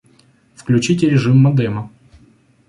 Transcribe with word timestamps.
Включите 0.55 1.07
режим 1.11 1.37
модема 1.43 1.91